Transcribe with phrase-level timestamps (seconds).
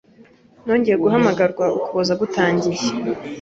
[0.65, 2.81] Nongeye guhamagarwa Ukuboza gutangiye